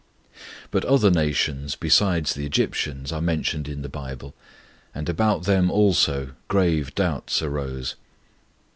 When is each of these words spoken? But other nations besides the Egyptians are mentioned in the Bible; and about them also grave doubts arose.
But 0.71 0.83
other 0.85 1.11
nations 1.11 1.75
besides 1.75 2.33
the 2.33 2.43
Egyptians 2.43 3.11
are 3.11 3.21
mentioned 3.21 3.67
in 3.67 3.83
the 3.83 3.87
Bible; 3.87 4.33
and 4.95 5.07
about 5.07 5.43
them 5.43 5.69
also 5.69 6.31
grave 6.47 6.95
doubts 6.95 7.39
arose. 7.43 7.93